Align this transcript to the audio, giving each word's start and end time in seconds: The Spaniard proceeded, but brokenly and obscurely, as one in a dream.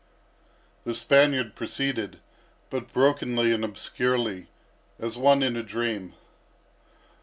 The 0.83 0.95
Spaniard 0.95 1.53
proceeded, 1.53 2.21
but 2.71 2.91
brokenly 2.91 3.53
and 3.53 3.63
obscurely, 3.63 4.47
as 4.97 5.15
one 5.15 5.43
in 5.43 5.55
a 5.55 5.61
dream. 5.61 6.15